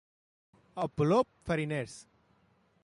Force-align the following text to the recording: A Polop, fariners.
A 0.83 0.87
Polop, 0.95 1.29
fariners. 1.49 1.95